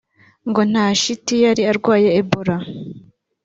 ngo 0.49 0.61
nta 0.71 0.85
shiti 1.01 1.35
yari 1.43 1.61
arwaye 1.71 2.09
Ebola 2.21 2.55